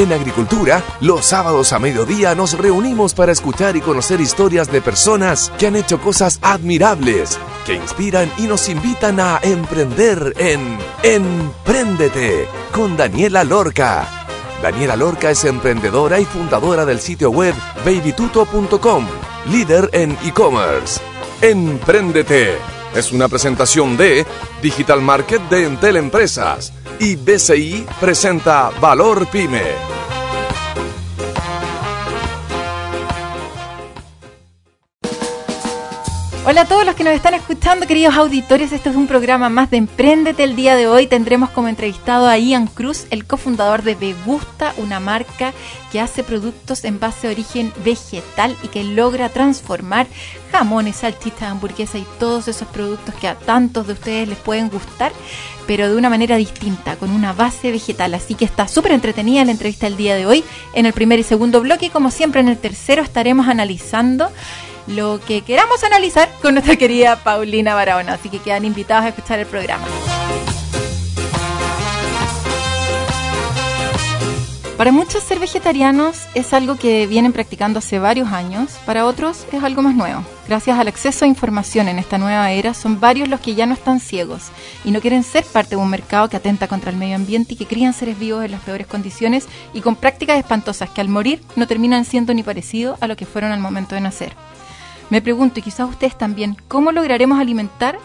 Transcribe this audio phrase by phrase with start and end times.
[0.00, 5.52] En Agricultura, los sábados a mediodía nos reunimos para escuchar y conocer historias de personas
[5.58, 12.96] que han hecho cosas admirables, que inspiran y nos invitan a emprender en Empréndete con
[12.96, 14.08] Daniela Lorca.
[14.62, 17.54] Daniela Lorca es emprendedora y fundadora del sitio web
[17.84, 19.06] babytuto.com,
[19.50, 20.98] líder en e-commerce.
[21.42, 22.56] Empréndete
[22.94, 24.26] es una presentación de
[24.62, 29.99] Digital Market de Entel Empresas y BCI presenta Valor Pyme.
[36.50, 38.72] Hola a todos los que nos están escuchando, queridos auditores.
[38.72, 40.42] Este es un programa más de Emprendete.
[40.42, 44.98] El día de hoy tendremos como entrevistado a Ian Cruz, el cofundador de Vegusta, una
[44.98, 45.52] marca
[45.92, 50.08] que hace productos en base de origen vegetal y que logra transformar
[50.50, 55.12] jamones, salchichas, hamburguesas y todos esos productos que a tantos de ustedes les pueden gustar,
[55.68, 58.12] pero de una manera distinta, con una base vegetal.
[58.14, 60.42] Así que está súper entretenida la entrevista del día de hoy.
[60.74, 64.32] En el primer y segundo bloque, y como siempre en el tercero, estaremos analizando
[64.86, 68.14] lo que queramos analizar con nuestra querida Paulina Barahona.
[68.14, 69.86] Así que quedan invitados a escuchar el programa.
[74.80, 79.62] Para muchos ser vegetarianos es algo que vienen practicando hace varios años, para otros es
[79.62, 80.24] algo más nuevo.
[80.48, 83.74] Gracias al acceso a información en esta nueva era, son varios los que ya no
[83.74, 84.44] están ciegos
[84.82, 87.56] y no quieren ser parte de un mercado que atenta contra el medio ambiente y
[87.58, 91.42] que crían seres vivos en las peores condiciones y con prácticas espantosas que al morir
[91.56, 94.32] no terminan siendo ni parecido a lo que fueron al momento de nacer.
[95.10, 97.98] Me pregunto, y quizás ustedes también, ¿cómo lograremos alimentar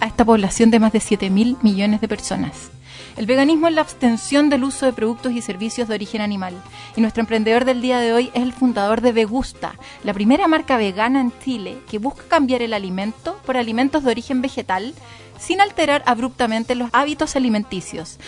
[0.00, 2.70] a esta población de más de 7 mil millones de personas?
[3.16, 6.54] El veganismo es la abstención del uso de productos y servicios de origen animal.
[6.96, 9.74] Y nuestro emprendedor del día de hoy es el fundador de Vegusta,
[10.04, 14.40] la primera marca vegana en Chile que busca cambiar el alimento por alimentos de origen
[14.40, 14.94] vegetal
[15.40, 18.18] sin alterar abruptamente los hábitos alimenticios.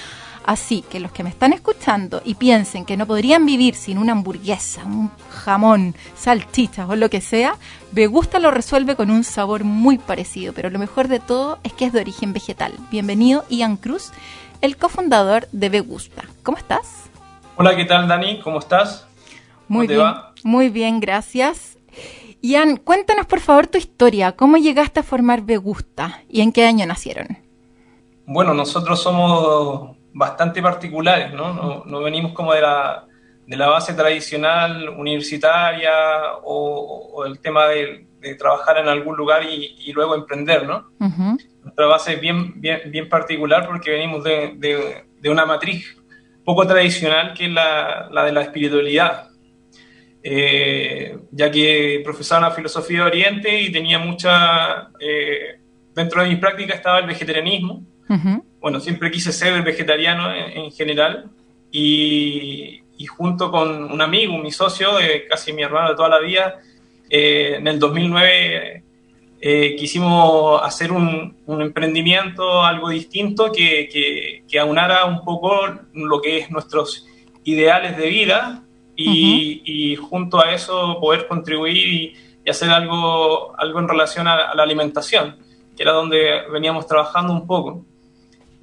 [0.45, 4.13] Así que los que me están escuchando y piensen que no podrían vivir sin una
[4.13, 7.57] hamburguesa, un jamón, salchichas o lo que sea,
[7.95, 11.73] Me Gusta lo resuelve con un sabor muy parecido, pero lo mejor de todo es
[11.73, 12.73] que es de origen vegetal.
[12.91, 14.11] Bienvenido Ian Cruz,
[14.63, 16.25] el cofundador de Me Gusta.
[16.43, 17.09] ¿Cómo estás?
[17.57, 18.41] Hola, ¿qué tal Dani?
[18.41, 19.07] ¿Cómo estás?
[19.69, 20.13] Muy bien,
[20.43, 21.79] muy bien, gracias.
[22.43, 24.33] Ian, cuéntanos por favor tu historia.
[24.33, 27.39] ¿Cómo llegaste a formar Me Gusta y en qué año nacieron?
[28.27, 31.85] Bueno, nosotros somos bastante particulares, ¿no?
[31.85, 33.07] No, venimos como de la,
[33.47, 35.91] de la, base tradicional universitaria
[36.45, 38.07] o, el tema de,
[38.39, 40.91] trabajar en algún lugar y, luego emprender, ¿no?
[41.63, 44.55] Nuestra base es bien, bien, bien particular porque venimos de,
[45.21, 45.97] de, una matriz
[46.45, 49.29] poco tradicional que es la, la de la espiritualidad.
[50.27, 54.89] Eh, ya que profesaba una filosofía de Oriente y tenía mucha...
[54.99, 55.61] Eh,
[55.95, 57.85] dentro de mis prácticas estaba el vegetarianismo,
[58.61, 61.31] bueno, siempre quise ser vegetariano en, general
[61.71, 66.61] y, junto con un amigo, mi socio, eh, casi mi hermano de toda la vida,
[67.11, 68.83] eh, en el 2009
[69.41, 76.51] eh, quisimos hacer un, emprendimiento, algo distinto que, que, aunara un poco lo que es
[76.51, 77.07] nuestros
[77.45, 78.63] ideales de vida
[78.97, 82.17] y, junto a eso poder contribuir y,
[82.49, 85.39] hacer algo, algo en relación a la alimentación,
[85.77, 87.85] que era donde veníamos trabajando un poco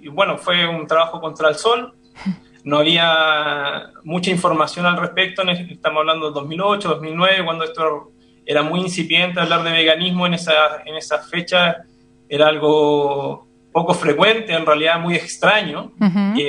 [0.02, 1.94] y bueno, fue un trabajo contra el sol.
[2.64, 8.12] No había mucha información al respecto, estamos hablando de 2008, 2009, cuando esto
[8.46, 11.84] era muy incipiente, hablar de veganismo en esa, en esa fecha
[12.30, 15.94] era algo poco frecuente, en realidad muy extraño,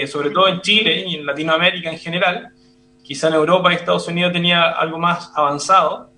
[0.06, 2.48] sobre todo en Chile y en Latinoamérica en general.
[3.02, 6.10] Quizá en Europa y Estados Unidos tenía algo más avanzado,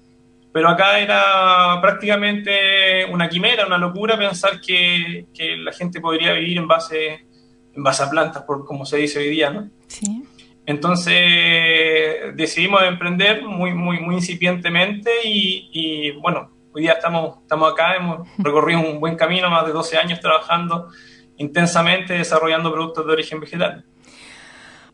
[0.52, 6.58] pero acá era prácticamente una quimera, una locura pensar que, que, la gente podría vivir
[6.58, 7.26] en base,
[7.74, 9.68] en base a plantas, por como se dice hoy día, ¿no?
[9.94, 10.24] Sí.
[10.66, 17.96] Entonces decidimos emprender muy, muy, muy incipientemente y, y, bueno, hoy día estamos, estamos acá,
[17.96, 20.88] hemos recorrido un buen camino, más de 12 años trabajando
[21.36, 23.84] intensamente, desarrollando productos de origen vegetal.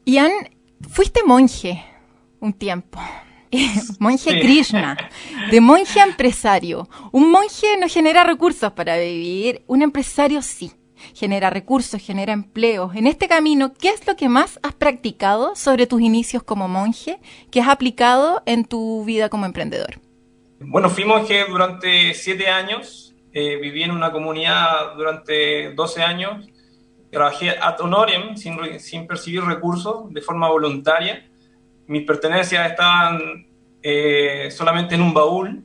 [0.04, 0.32] Ian,
[0.88, 1.84] fuiste monje
[2.40, 2.98] un tiempo.
[3.98, 4.96] monje Krishna,
[5.50, 6.88] de monje a empresario.
[7.12, 10.72] Un monje no genera recursos para vivir, un empresario sí.
[11.14, 12.94] Genera recursos, genera empleos.
[12.94, 17.18] En este camino, ¿qué es lo que más has practicado sobre tus inicios como monje
[17.50, 20.00] que has aplicado en tu vida como emprendedor?
[20.60, 26.46] Bueno, fui monje durante siete años, eh, viví en una comunidad durante 12 años,
[27.10, 31.26] trabajé ad honorem, sin, percibir recursos, de forma voluntaria
[31.90, 33.48] mis pertenencias estaban
[33.82, 35.64] eh, solamente en un baúl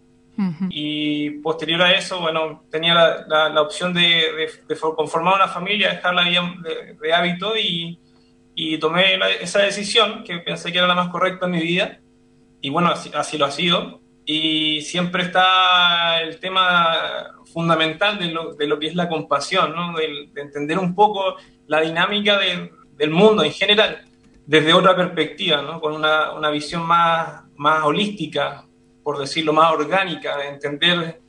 [0.70, 6.14] y posterior a eso, bueno, tenía la, la, opción de, de, conformar una familia, dejar
[6.14, 6.54] la vida
[7.02, 8.00] de, hábito y,
[8.54, 12.00] y tomé esa decisión que pensé que era la más correcta en mi vida
[12.66, 14.02] y bueno, así, lo ha sido.
[14.26, 19.96] Y siempre está el tema fundamental de lo, de lo que es la compasión, ¿no?
[19.96, 21.36] de, entender un poco
[21.68, 24.02] la dinámica del mundo en general
[24.48, 25.80] desde otra perspectiva, ¿no?
[25.80, 28.65] con una, una, visión más, más holística,
[29.06, 31.22] por decirlo, más orgánica, de entender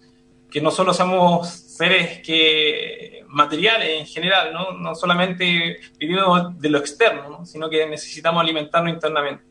[0.51, 6.79] que no solo somos seres que materiales en general, no, no solamente vivimos de lo
[6.79, 9.45] externo, sino que necesitamos alimentarnos internamente.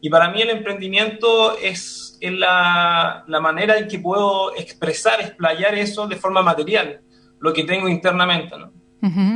[0.00, 6.08] Y para mí el emprendimiento es, la, la, manera en que puedo expresar, explayar eso
[6.08, 7.02] de forma material,
[7.38, 8.56] lo que tengo internamente.
[8.56, 8.72] ¿no?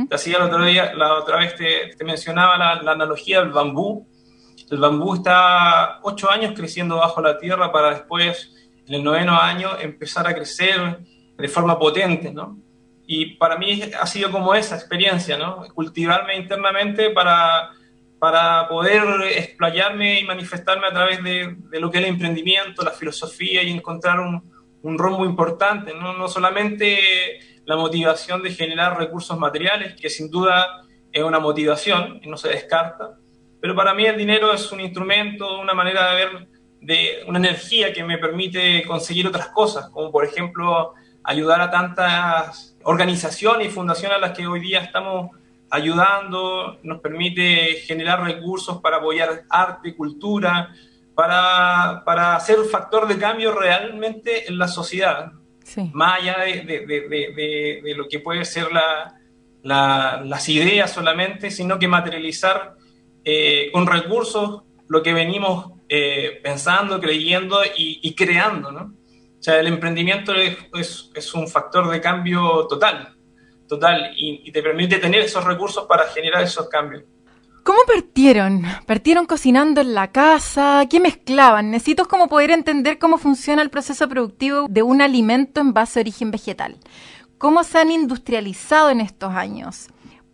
[0.09, 4.07] Así la otra, día, la otra vez te, te mencionaba la, la, analogía del bambú.
[4.73, 8.51] El bambú está ocho años creciendo bajo la tierra para después,
[8.87, 10.97] en el noveno año, empezar a crecer
[11.37, 12.57] de forma potente, ¿no?
[13.05, 15.63] Y para mí ha sido como esa experiencia, ¿no?
[15.75, 17.69] Cultivarme internamente para,
[18.17, 19.03] para poder
[19.37, 23.69] explayarme y manifestarme a través de, de, lo que es el emprendimiento, la filosofía y
[23.69, 26.17] encontrar un, un rumbo importante, ¿no?
[26.17, 30.81] No solamente la motivación de generar recursos materiales, que sin duda
[31.11, 33.19] es una motivación y no se descarta,
[33.63, 36.47] pero para mí el dinero es un instrumento, una manera de ver,
[36.81, 42.75] de una energía que me permite conseguir otras cosas, como por ejemplo ayudar a tantas
[42.83, 45.31] organizaciones y fundaciones a las que hoy día estamos
[45.69, 50.75] ayudando, nos permite generar recursos para apoyar arte, cultura,
[51.15, 55.31] para, para ser un factor de cambio realmente en la sociedad,
[55.93, 59.21] más allá de, de, de, de, lo que puede ser la,
[59.61, 62.82] la, las ideas solamente, sino que materializar
[63.23, 68.81] eh, con recursos lo que venimos eh, pensando, creyendo y, creando, ¿no?
[68.81, 73.15] O sea, el emprendimiento es, es, un factor de cambio total,
[73.67, 77.03] total, y, te permite tener esos recursos para generar esos cambios.
[77.63, 78.63] ¿Cómo partieron?
[78.85, 80.85] ¿Partieron cocinando en la casa?
[80.89, 81.71] ¿Qué mezclaban?
[81.71, 86.01] Necesito como poder entender cómo funciona el proceso productivo de un alimento en base a
[86.01, 86.77] origen vegetal.
[87.37, 89.89] ¿Cómo se han industrializado en estos años?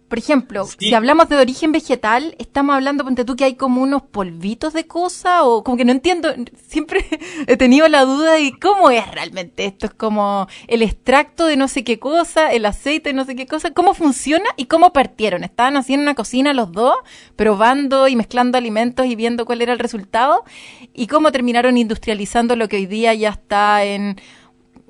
[0.10, 4.02] Por ejemplo, si hablamos de origen vegetal, estamos hablando, ponte tú, que hay como unos
[4.02, 6.34] polvitos de cosa, o como que no entiendo,
[6.68, 7.06] siempre
[7.48, 9.86] he tenido la duda de cómo es realmente esto.
[9.86, 13.46] Es como el extracto de no sé qué cosa, el aceite de no sé qué
[13.46, 15.44] cosa, cómo funciona y cómo partieron.
[15.44, 16.96] Estaban haciendo una cocina los dos,
[17.36, 20.44] probando y mezclando alimentos y viendo cuál era el resultado,
[20.92, 24.20] y cómo terminaron industrializando lo que hoy día ya está en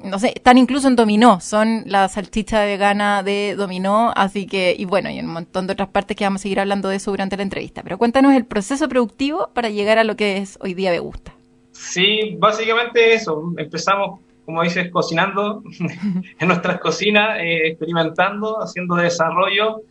[0.04, 4.86] no sé, están incluso en Dominó, son la salchicha vegana de Dominó, así que, y
[4.86, 7.38] bueno, y un montón de otras partes que vamos a seguir hablando de eso durante
[7.38, 7.84] la entrevista.
[7.84, 11.34] Pero cuéntanos el proceso productivo para llegar a lo que es hoy día Me Gusta.
[11.72, 15.64] Sí, básicamente eso, empezamos, como dices, cocinando
[16.40, 19.82] en nuestras cocinas, eh, experimentando, haciendo desarrollo,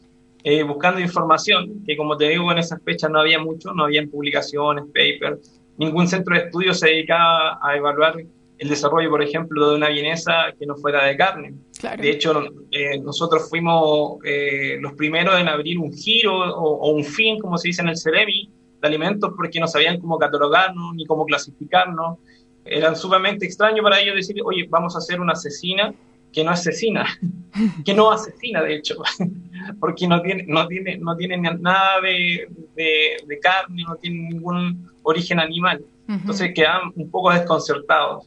[0.44, 4.06] eh, buscando información, que como te digo, en esas fechas no había mucho, no había
[4.06, 8.16] publicaciones, papers, ningún centro de estudio se dedicaba a evaluar
[8.58, 11.54] el desarrollo, por ejemplo, de una vienesa que no fuera de carne.
[11.98, 17.38] De hecho, eh, nosotros fuimos eh, los primeros en abrir un giro o, un fin,
[17.38, 18.50] como se dice en el Ceremi,
[18.80, 22.18] de alimentos porque no sabían cómo catalogarnos ni cómo clasificarnos.
[22.64, 25.94] Eran sumamente extraño para ellos decir, oye, vamos a hacer una asesina
[26.32, 27.06] que no asesina,
[27.84, 28.96] que no asesina, de hecho,
[29.80, 35.38] porque no tiene, no tiene, no tiene nada de, de, carne, no tiene ningún origen
[35.38, 35.84] animal.
[36.08, 38.26] Entonces quedan un poco desconcertados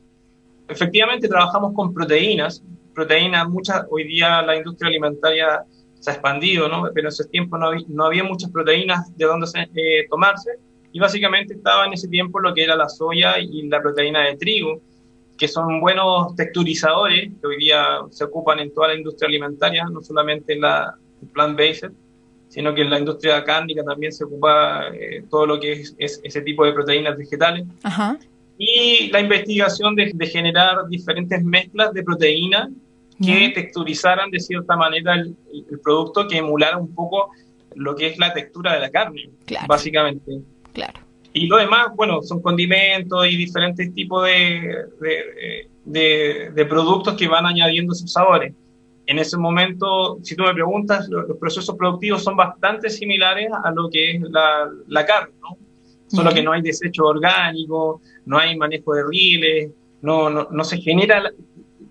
[0.71, 2.63] efectivamente trabajamos con proteínas,
[2.93, 5.63] proteínas, muchas, hoy día la industria alimentaria
[5.99, 6.83] se ha expandido, ¿no?
[6.93, 10.51] Pero en ese tiempo no había, no había muchas proteínas de dónde eh, tomarse
[10.91, 14.35] y básicamente estaba en ese tiempo lo que era la soya y la proteína de
[14.35, 14.81] trigo,
[15.37, 20.01] que son buenos texturizadores que hoy día se ocupan en toda la industria alimentaria, no
[20.01, 20.95] solamente en la
[21.33, 21.91] plant-based,
[22.49, 26.19] sino que en la industria cárnica también se ocupa eh, todo lo que es, es,
[26.23, 27.65] ese tipo de proteínas vegetales.
[27.83, 28.17] Ajá
[28.57, 32.69] y la investigación de, generar diferentes mezclas de proteínas
[33.23, 35.35] que texturizaran de cierta manera el,
[35.83, 37.31] producto, que emulara un poco
[37.75, 39.29] lo que es la textura de la carne,
[39.67, 40.39] básicamente.
[40.73, 40.99] Claro.
[41.33, 44.85] Y lo demás, bueno, son condimentos y diferentes tipos de,
[45.85, 48.53] de, productos que van añadiendo sus sabores.
[49.05, 53.89] En ese momento, si tú me preguntas, los, procesos productivos son bastante similares a lo
[53.89, 55.57] que es la, la carne, ¿no?
[56.11, 60.77] Solo que no hay desecho orgánico, no hay manejo de rieles, no, no, no se
[60.77, 61.23] genera...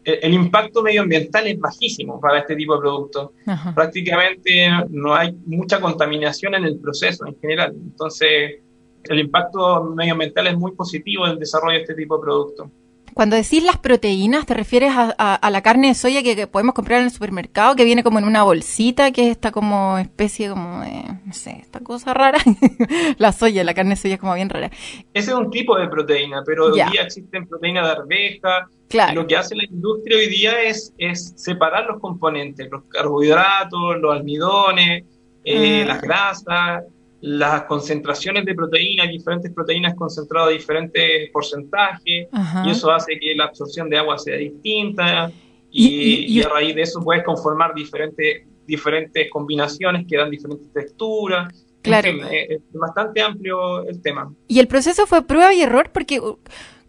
[0.04, 3.30] el, impacto medioambiental es bajísimo para este tipo de productos.
[3.74, 7.72] Prácticamente no hay mucha contaminación en el proceso en general.
[7.74, 8.60] Entonces,
[9.04, 12.68] el impacto medioambiental es muy positivo en el desarrollo de este tipo de productos.
[13.14, 17.06] Cuando decís las proteínas, ¿te refieres a, la carne de soya que, podemos comprar en
[17.06, 21.04] el supermercado, que viene como en una bolsita, que es esta como especie como de,
[21.24, 22.38] no sé, esta cosa rara?
[23.18, 24.70] la soya, la carne de soya es como bien rara.
[25.12, 28.68] Ese es un tipo de proteína, pero hoy día existen proteínas de arveja.
[29.14, 34.12] Lo que hace la industria hoy día es, es separar los componentes, los carbohidratos, los
[34.12, 35.04] almidones,
[35.44, 35.86] eh, ah.
[35.86, 36.84] las grasas,
[37.20, 42.28] las concentraciones de proteínas, diferentes proteínas concentradas a diferentes porcentajes,
[42.64, 45.30] y eso hace que la absorción de agua sea distinta,
[45.70, 51.52] y, a raíz de eso puedes conformar diferentes, diferentes combinaciones que dan diferentes texturas.
[51.82, 52.10] Claro.
[52.30, 54.30] es bastante amplio el tema.
[54.48, 56.20] Y el proceso fue prueba y error porque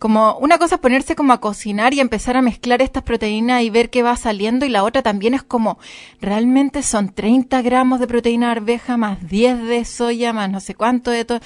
[0.02, 3.70] como una cosa es ponerse como a cocinar y empezar a mezclar estas proteínas y
[3.70, 5.78] ver qué va saliendo y la otra también es como
[6.20, 10.74] realmente son 30 gramos de proteína de arveja más 10 de soya más no sé
[10.74, 11.40] cuánto de todo.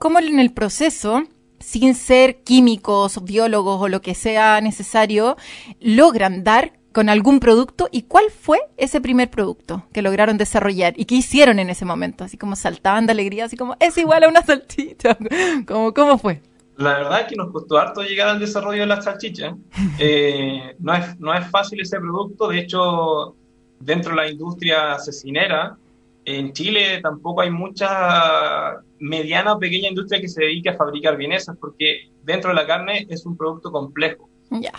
[0.00, 1.22] Como en el proceso
[1.60, 5.36] sin ser químicos, biólogos o lo que sea necesario,
[5.78, 11.04] logran dar con algún producto y cuál fue ese primer producto que lograron desarrollar y
[11.04, 14.28] qué hicieron en ese momento, así como saltaban de alegría, así como es igual a
[14.28, 15.16] una salchicha,
[15.68, 16.42] como cómo fue.
[16.80, 19.56] La verdad es que nos costó harto llegar al desarrollo de la salchicha.
[19.98, 23.36] Eh, no, es, no es fácil ese producto, de hecho,
[23.78, 25.76] dentro de la industria cecinera,
[26.24, 31.56] en Chile tampoco hay mucha mediana o pequeña industria que se dedique a fabricar vienesas,
[31.58, 34.28] porque dentro de la carne es un producto complejo,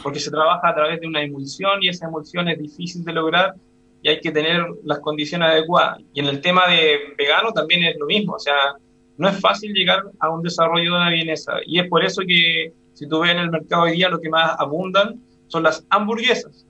[0.01, 3.55] porque se trabaja a través de una emulsión y esa emulsión es difícil de lograr
[4.01, 5.99] y hay que tener las condiciones adecuadas.
[6.13, 8.75] Y en el tema de vegano también es lo mismo, o sea,
[9.21, 11.53] no es fácil llegar a un desarrollo de una vienesa.
[11.67, 14.29] Y es por eso que, si tú ves en el mercado hoy día, lo que
[14.29, 16.65] más abundan son las hamburguesas.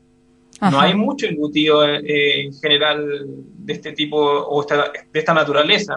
[0.59, 5.95] No hay mucho embutido eh, en general de este tipo o de esta naturaleza.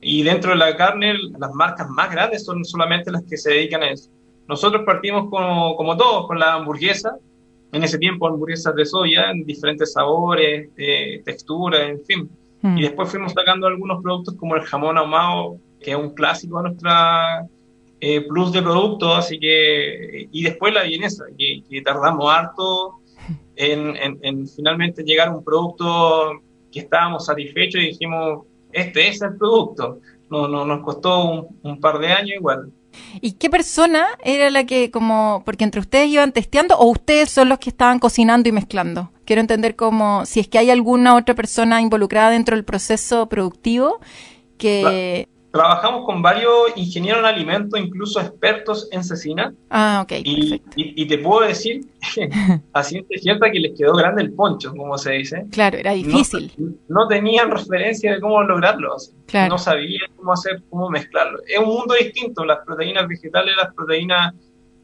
[0.00, 3.84] Y dentro de la carne, las marcas más grandes son solamente las que se dedican
[3.84, 4.10] a eso.
[4.48, 7.16] Nosotros partimos como, como todos, con la hamburguesa.
[7.70, 12.30] En ese tiempo, hamburguesas de soya, en diferentes sabores, eh, texturas, en fin.
[12.62, 12.78] Mm.
[12.78, 16.70] Y después fuimos sacando algunos productos como el jamón ahumado, que es un clásico de
[16.70, 17.46] nuestra
[18.00, 23.00] eh, plus de producto, así que, y después la vienesa, que, tardamos harto
[23.56, 29.36] en, en, finalmente llegar a un producto que estábamos satisfechos y dijimos, este es el
[29.36, 30.00] producto.
[30.28, 32.72] No, no, nos costó un, par de años igual.
[33.20, 37.48] ¿Y qué persona era la que, como, porque entre ustedes iban testeando o ustedes son
[37.48, 39.10] los que estaban cocinando y mezclando?
[39.24, 44.00] Quiero entender cómo, si es que hay alguna otra persona involucrada dentro del proceso productivo
[44.58, 45.28] que...
[45.56, 49.54] Trabajamos con varios ingenieros en alimentos, incluso expertos en cecina.
[49.70, 50.12] Ah, ok.
[50.22, 51.86] Y, y, te puedo decir,
[52.74, 55.46] a ciencia cierta, que les quedó grande el poncho, como se dice.
[55.50, 56.52] Claro, era difícil.
[56.88, 58.96] No, tenían referencia de cómo lograrlo.
[59.48, 61.38] No sabían cómo hacer, cómo mezclarlo.
[61.46, 62.44] Es un mundo distinto.
[62.44, 64.34] Las proteínas vegetales y las proteínas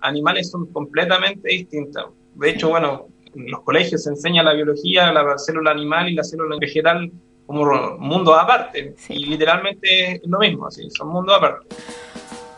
[0.01, 2.07] animales son completamente distintas.
[2.35, 6.25] De hecho, bueno, en los colegios se enseña la biología, la célula animal y la
[6.25, 7.13] célula vegetal
[7.53, 8.95] como mundo aparte.
[9.09, 11.67] Y literalmente es lo mismo, así, son mundos aparte.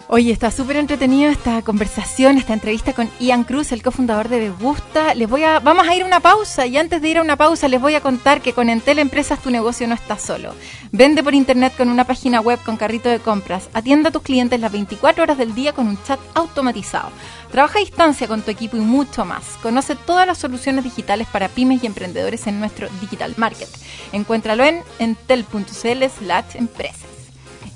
[0.06, 5.14] Oye, está súper entretenida esta conversación, esta entrevista con Ian Cruz, el cofundador de Begusta.
[5.14, 7.36] Les voy a, vamos a ir a una pausa y antes de ir a una
[7.36, 10.54] pausa les voy a contar que con Entel Empresas tu negocio no está solo.
[10.92, 13.70] Vende por internet con una página web con carrito de compras.
[13.72, 17.08] Atienda a tus clientes las 24 horas del día con un chat automatizado.
[17.54, 19.44] Trabaja a distancia con tu equipo y mucho más.
[19.62, 23.68] Conoce todas las soluciones digitales para pymes y emprendedores en nuestro Digital Market.
[24.10, 27.06] Encuéntralo en entel.cl slash empresas.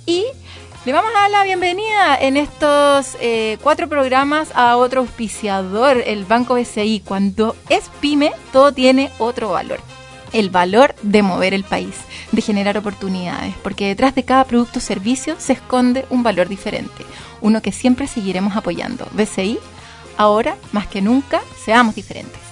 [0.05, 0.25] Y
[0.85, 6.25] le vamos a dar la bienvenida en estos eh, cuatro programas a otro auspiciador, el
[6.25, 7.05] Banco BCI.
[7.07, 9.79] Cuando es pyme, todo tiene otro valor.
[10.33, 11.95] El valor de mover el país,
[12.33, 17.05] de generar oportunidades, porque detrás de cada producto o servicio se esconde un valor diferente,
[17.41, 19.07] uno que siempre seguiremos apoyando.
[19.13, 19.59] BCI,
[20.17, 22.49] ahora más que nunca, seamos diferentes.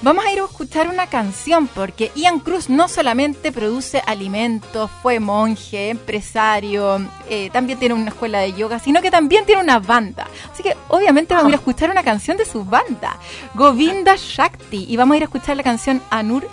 [0.00, 5.18] Vamos a ir a escuchar una canción porque Ian Cruz no solamente produce alimentos, fue
[5.18, 10.28] monje, empresario, eh, también tiene una escuela de yoga, sino que también tiene una banda.
[10.52, 13.18] Así que obviamente vamos a ir a escuchar una canción de su banda,
[13.54, 16.48] Govinda Shakti, y vamos a ir a escuchar la canción Anur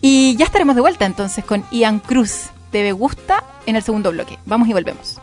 [0.00, 4.10] Y ya estaremos de vuelta entonces con Ian Cruz de Me Gusta en el segundo
[4.10, 4.38] bloque.
[4.46, 5.18] Vamos y volvemos.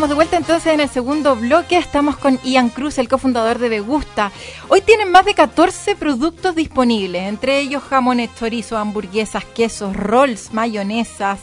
[0.00, 1.76] Estamos de vuelta entonces en el segundo bloque.
[1.76, 4.32] Estamos con Ian Cruz, el cofundador de Begusta.
[4.68, 11.40] Hoy tienen más de 14 productos disponibles, entre ellos jamones, chorizo, hamburguesas, quesos, rolls, mayonesas,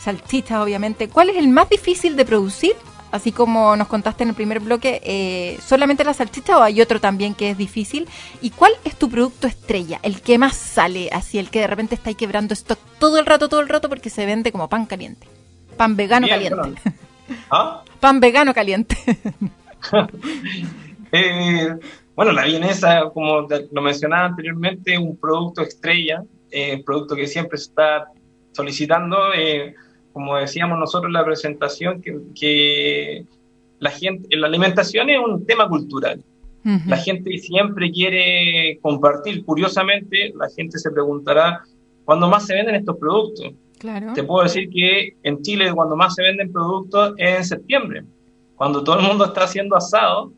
[0.00, 1.08] salchichas, obviamente.
[1.08, 2.74] ¿Cuál es el más difícil de producir?
[3.12, 7.00] Así como nos contaste en el primer bloque, eh, ¿solamente la salchicha o hay otro
[7.00, 8.08] también que es difícil?
[8.40, 10.00] ¿Y cuál es tu producto estrella?
[10.02, 13.26] El que más sale, así el que de repente está ahí quebrando stock todo el
[13.26, 15.28] rato, todo el rato porque se vende como pan caliente.
[15.76, 16.82] Pan vegano caliente.
[17.50, 17.82] ¿Ah?
[18.00, 18.96] Pan vegano caliente.
[21.14, 21.68] Eh,
[22.16, 27.64] bueno, la vienesa, como lo mencionaba anteriormente, un producto estrella, eh, producto que siempre se
[27.64, 28.06] está
[28.52, 29.18] solicitando.
[29.36, 29.74] Eh,
[30.12, 33.26] como decíamos nosotros en la presentación, que,
[33.78, 36.22] la gente, la alimentación es un tema cultural.
[36.86, 39.44] La gente siempre quiere compartir.
[39.44, 41.62] Curiosamente, la gente se preguntará,
[42.04, 43.52] ¿cuándo más se venden estos productos?
[44.14, 48.04] Te puedo decir que en Chile cuando más se venden productos es en septiembre,
[48.56, 50.32] cuando todo el mundo está haciendo asado,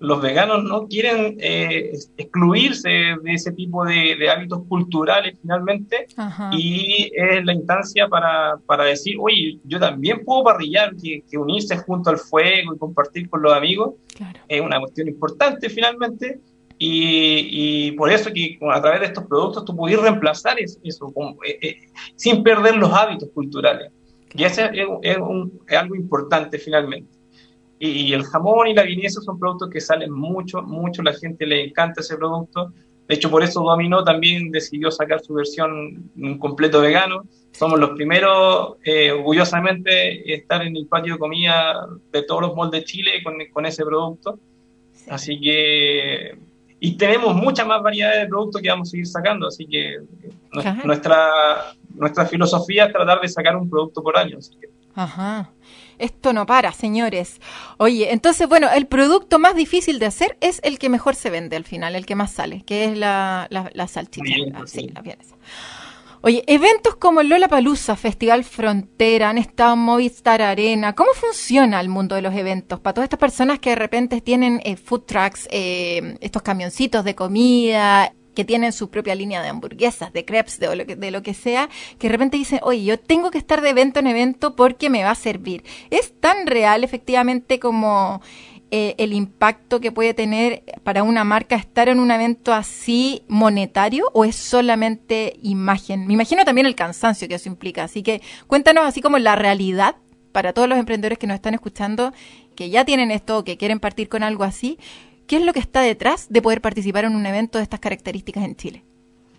[0.00, 6.06] los veganos no quieren eh, excluirse de ese tipo de, hábitos culturales finalmente.
[6.52, 12.10] Y es la instancia para, para, decir, oye, yo también puedo parrillar, que, unirse junto
[12.10, 13.94] al fuego y compartir con los amigos
[14.48, 16.40] es una cuestión importante finalmente
[16.78, 20.78] y, por eso que a través de estos productos tú puedes reemplazar eso,
[21.44, 21.76] eh, eh,
[22.14, 23.90] sin perder los hábitos culturales.
[24.34, 24.70] Y ese
[25.02, 25.16] es,
[25.76, 27.10] algo importante finalmente.
[27.80, 31.64] Y, el jamón y la vienesa son productos que salen mucho, mucho, la gente le
[31.64, 32.72] encanta ese producto.
[33.08, 37.22] De hecho, por eso Domino también decidió sacar su versión completo vegano.
[37.52, 42.82] Somos los primeros, eh, orgullosamente, estar en el patio de comida de todos los moldes
[42.82, 44.38] de Chile con, con ese producto.
[45.08, 46.36] Así que
[46.80, 49.96] y tenemos mucha más variedad de productos que vamos a seguir sacando, así que
[50.84, 54.38] nuestra, nuestra filosofía es tratar de sacar un producto por año.
[54.94, 55.50] Ajá.
[55.98, 57.40] Esto no para, señores.
[57.76, 61.56] Oye, entonces, bueno, el producto más difícil de hacer es el que mejor se vende
[61.56, 64.66] al final, el que más sale, que es la, la, salchicha.
[64.66, 65.02] sí, la
[66.20, 70.94] Oye, eventos como Lola Palusa, Festival Frontera, han estado Movistar Arena.
[70.96, 72.80] ¿Cómo funciona el mundo de los eventos?
[72.80, 77.14] Para todas estas personas que de repente tienen eh, food trucks, eh, estos camioncitos de
[77.14, 81.22] comida, que tienen su propia línea de hamburguesas, de crepes, de lo, que, de lo
[81.22, 84.56] que sea, que de repente dicen, oye, yo tengo que estar de evento en evento
[84.56, 85.64] porque me va a servir.
[85.90, 88.22] ¿Es tan real efectivamente como
[88.70, 94.10] eh, el impacto que puede tener para una marca estar en un evento así monetario
[94.12, 96.06] o es solamente imagen?
[96.06, 97.84] Me imagino también el cansancio que eso implica.
[97.84, 99.96] Así que cuéntanos así como la realidad
[100.32, 102.12] para todos los emprendedores que nos están escuchando,
[102.54, 104.78] que ya tienen esto o que quieren partir con algo así.
[105.26, 108.44] ¿Qué es lo que está detrás de poder participar en un evento de estas características
[108.44, 108.84] en Chile?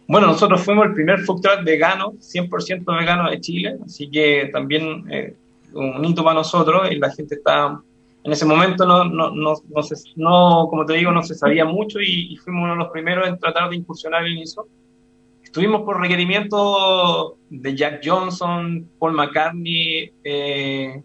[0.07, 5.05] Bueno, nosotros fuimos el primer food truck vegano, 100% vegano de Chile, así que también
[5.11, 5.35] eh,
[5.73, 7.79] un hito para nosotros y la gente está
[8.23, 11.65] en ese momento no, no, no, no, se, no, como te digo, no se sabía
[11.65, 14.67] mucho y, fuimos uno de los primeros en tratar de incursionar en eso.
[15.43, 21.01] Estuvimos por requerimiento de Jack Johnson, Paul McCartney, eh,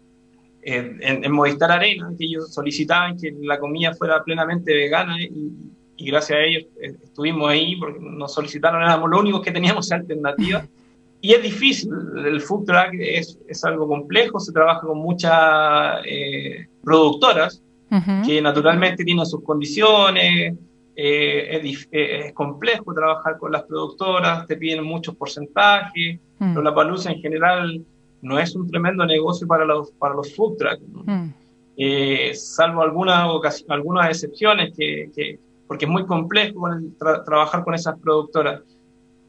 [0.61, 5.51] en, Movistar Arena, que ellos solicitaban que la comida fuera plenamente vegana y,
[5.97, 9.91] y gracias a ellos eh, estuvimos ahí porque nos solicitaron, éramos los únicos que teníamos
[9.91, 10.65] alternativa.
[11.25, 11.91] Y es difícil,
[12.23, 17.63] el food truck es, es algo complejo, se trabaja con muchas eh, productoras
[18.23, 20.53] que naturalmente tienen sus condiciones,
[20.95, 26.53] eh, es, complejo trabajar con las productoras, te piden muchos porcentajes, mm.
[26.53, 27.83] pero la palusa en general
[28.21, 31.29] no es un tremendo negocio para los, para los food trucks, mm.
[31.77, 36.69] eh, salvo algunas, algunas excepciones, que, porque es muy complejo
[37.25, 38.61] trabajar con esas productoras.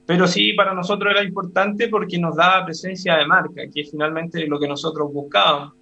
[0.06, 4.46] Pero sí, para nosotros era importante porque nos daba presencia de marca, que es finalmente
[4.46, 5.72] lo que nosotros buscábamos.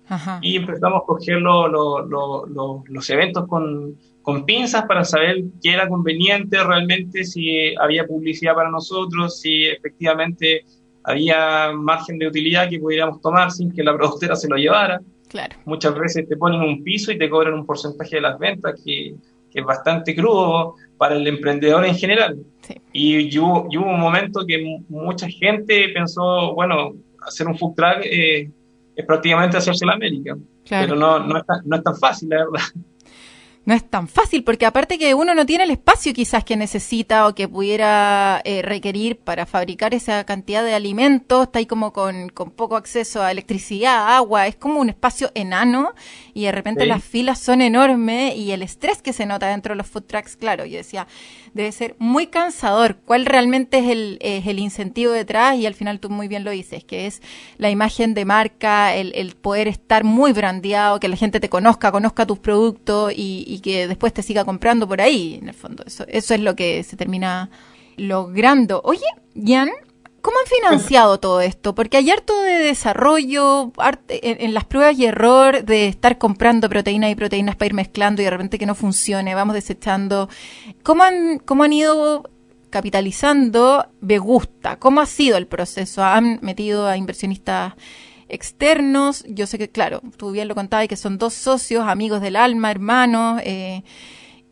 [0.41, 7.25] Y empezamos a coger los eventos con, con pinzas para saber qué era conveniente realmente,
[7.25, 10.65] si había publicidad para nosotros, si efectivamente
[11.05, 15.01] había margen de utilidad que pudiéramos tomar sin que la productora se lo llevara.
[15.29, 15.57] Claro.
[15.67, 19.15] Muchas veces te ponen un piso y te cobran un porcentaje de las ventas que
[19.55, 22.39] es bastante crudo para el emprendedor en general.
[22.93, 26.95] Y, hubo, un momento que mucha gente pensó, bueno,
[27.27, 28.51] hacer un food truck eh,
[28.97, 30.37] es prácticamente hacerse la América,
[30.69, 32.61] pero no, no, es tan, no es tan fácil, la verdad.
[33.65, 37.27] No es tan fácil, porque aparte que uno no tiene el espacio quizás que necesita
[37.27, 42.29] o que pudiera eh, requerir para fabricar esa cantidad de alimentos, está ahí como con,
[42.29, 45.95] con, poco acceso a electricidad, agua, es como un espacio enano
[46.35, 49.79] y de repente las filas son enormes y el estrés que se nota dentro de
[49.79, 51.07] los food trucks, claro, yo decía,
[51.55, 52.97] debe ser muy cansador.
[53.05, 55.57] ¿Cuál realmente es el, es el incentivo detrás?
[55.57, 57.23] Y al final tú muy bien lo dices, que es
[57.57, 61.93] la imagen de marca, el, el poder estar muy brandeado, que la gente te conozca,
[61.93, 65.85] conozca tus productos y, y, que después te siga comprando por ahí, en el fondo.
[65.87, 67.51] Eso, eso es lo que se termina
[67.97, 68.81] logrando.
[68.85, 69.71] Oye, Jan,
[70.25, 71.75] ¿Cómo han financiado todo esto?
[71.75, 73.73] Porque hay harto de desarrollo,
[74.09, 78.25] en, las pruebas y error de estar comprando proteínas y proteínas para ir mezclando y
[78.25, 80.31] de repente que no funcione, vamos desechando.
[80.83, 82.31] ¿Cómo han, cómo han ido
[82.71, 84.79] capitalizando Me Gusta?
[84.79, 86.03] ¿Cómo ha sido el proceso?
[86.03, 87.75] ¿Han metido a inversionistas
[88.29, 89.25] externos?
[89.29, 92.71] Yo sé que, claro, tú bien lo contabas, que son dos socios, amigos del alma,
[92.71, 93.83] hermanos, eh,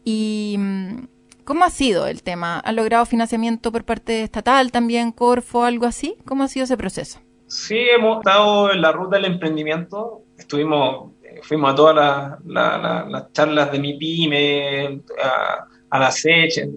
[0.04, 1.04] y mm,
[1.44, 2.60] ¿Cómo ha sido el tema?
[2.64, 6.16] ¿Han logrado financiamiento por parte estatal también, Corfo, algo así?
[6.24, 7.18] ¿Cómo ha sido ese proceso?
[7.48, 10.22] Sí, hemos estado en la ruta del emprendimiento.
[10.38, 15.00] Estuvimos, eh, fuimos a todas las, charlas de mi pyme,
[15.90, 16.68] a, la SECH.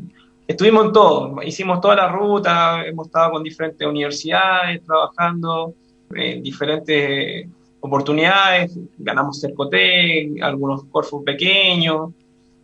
[0.47, 5.75] Estuvimos en todo, hicimos toda la ruta, hemos estado con diferentes universidades trabajando
[6.13, 7.47] en diferentes
[7.79, 12.11] oportunidades, ganamos Cercotec, algunos Corfo pequeños,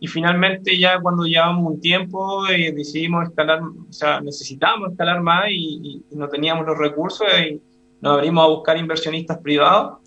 [0.02, 5.44] y finalmente ya cuando llevamos un tiempo eh, decidimos escalar, o sea, necesitábamos escalar más
[5.48, 7.60] y, no teníamos los recursos y
[8.00, 10.00] nos abrimos a buscar inversionistas privados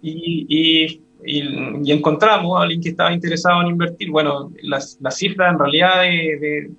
[0.00, 4.12] Y, y, encontramos a alguien que estaba interesado en invertir.
[4.12, 6.70] Bueno, las, las cifras en realidad de, de,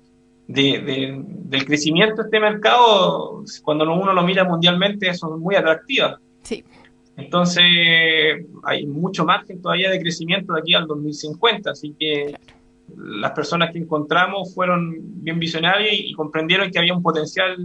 [0.46, 6.16] del crecimiento de este mercado, cuando uno lo mira mundialmente, son muy atractivas.
[6.42, 6.64] Sí.
[7.16, 7.64] Entonces,
[8.64, 12.34] hay mucho margen todavía de crecimiento de aquí al 2050, así que
[12.96, 17.56] las personas que encontramos fueron bien visionarias y, comprendieron que había un potencial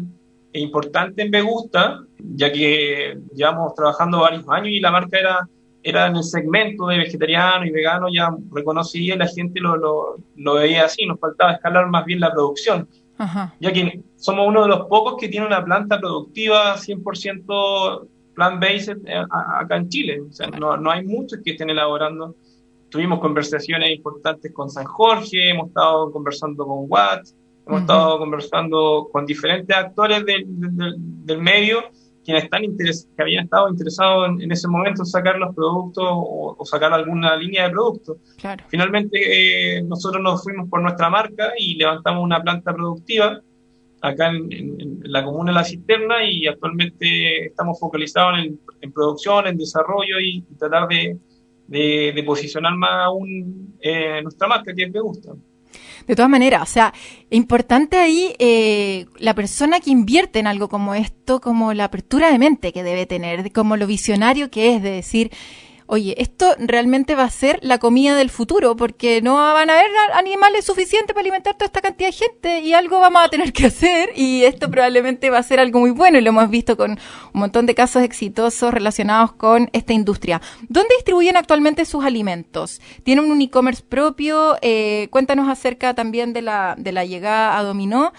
[0.54, 5.50] importante en Vegusta, ya que llevamos trabajando varios años y la marca era,
[5.90, 10.18] era en el segmento de vegetariano y vegano ya reconocía y la gente lo, lo,
[10.36, 12.88] lo veía así, nos faltaba escalar más bien la producción.
[13.60, 19.26] Ya que somos uno de los pocos que tiene una planta productiva 100% plant-based eh,
[19.60, 20.22] acá en Chile.
[20.22, 22.34] O sea, no, no hay muchos que estén elaborando
[22.90, 27.36] tuvimos conversaciones importantes con San Jorge, hemos estado conversando con Watts,
[27.68, 31.84] hemos estado conversando con diferentes actores del, del, medio
[32.30, 36.94] quienes están que habían estado interesados en, ese momento en sacar los productos o, sacar
[36.94, 38.18] alguna línea de productos.
[38.68, 39.18] Finalmente
[39.78, 43.42] eh, nosotros nos fuimos por nuestra marca y levantamos una planta productiva
[44.02, 48.38] acá en, la comuna de La Cisterna y actualmente estamos focalizados
[48.82, 51.18] en, producción, en desarrollo y tratar de,
[51.68, 55.32] de, posicionar más aún eh, nuestra marca, que me gusta.
[56.10, 56.92] De todas maneras, o sea,
[57.30, 62.40] importante ahí eh, la persona que invierte en algo como esto, como la apertura de
[62.40, 65.32] mente que debe tener, como lo visionario que es de decir,
[65.92, 69.90] oye, esto realmente va a ser la comida del futuro, porque no van a haber
[70.14, 73.66] animales suficientes para alimentar toda esta cantidad de gente y algo vamos a tener que
[73.66, 76.92] hacer y esto probablemente va a ser algo muy bueno y lo hemos visto con
[76.92, 77.00] un
[77.34, 80.42] montón de casos exitosos relacionados con esta industria.
[80.68, 82.82] ¿Dónde distribuyen actualmente sus alimentos?
[83.02, 84.58] ¿Tienen un e-commerce propio?
[84.62, 88.14] Eh, cuéntanos acerca también de la, de la llegada a Dominó.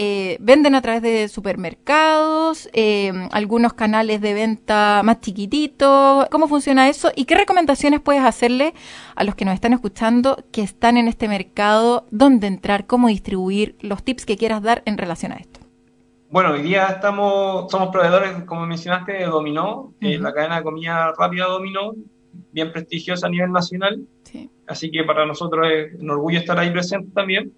[0.00, 6.28] Eh, venden a través de supermercados, eh, algunos canales de venta más chiquititos.
[6.30, 7.10] ¿Cómo funciona eso?
[7.16, 8.74] ¿Y qué recomendaciones puedes hacerle
[9.16, 12.06] a los que nos están escuchando que están en este mercado?
[12.12, 12.86] ¿Dónde entrar?
[12.86, 13.74] ¿Cómo distribuir?
[13.80, 15.58] Los tips que quieras dar en relación a esto.
[16.30, 21.12] Bueno, hoy día estamos, somos proveedores, como mencionaste, de Dominó, eh, la cadena de comida
[21.18, 21.94] rápida Dominó,
[22.52, 24.06] bien prestigiosa a nivel nacional.
[24.68, 27.52] Así que para nosotros es un orgullo estar ahí presente también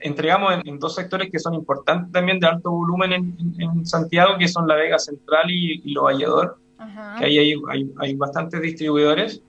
[0.00, 4.66] entregamos en, dos sectores que son importantes también de alto volumen en, Santiago, que son
[4.66, 6.58] la Vega Central y, y Lo Valledor,
[7.18, 7.54] que ahí hay,
[7.98, 9.42] hay, bastantes distribuidores.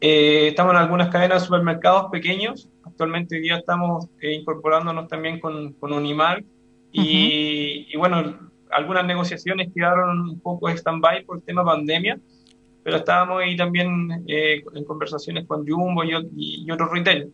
[0.00, 2.68] Eh, estamos en algunas cadenas de supermercados pequeños.
[2.84, 6.44] Actualmente hoy día estamos eh, incorporándonos también con, con Unimark.
[6.92, 12.18] y, y, bueno, algunas negociaciones quedaron un poco stand-by por el tema pandemia,
[12.82, 16.12] pero estábamos ahí también eh, en conversaciones con Jumbo y,
[16.64, 17.30] y otros retailers.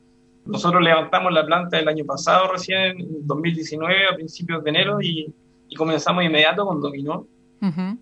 [0.47, 5.33] Nosotros levantamos la planta el año pasado, recién, en 2019, a principios de enero, y,
[5.77, 7.27] comenzamos inmediato con Dominó.